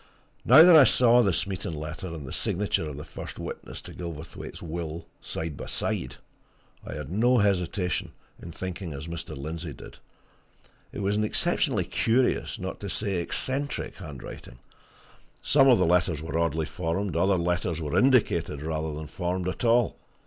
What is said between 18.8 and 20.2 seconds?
than formed at all.